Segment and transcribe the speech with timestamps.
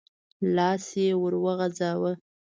[0.55, 2.11] لاس يې ور وغځاوه.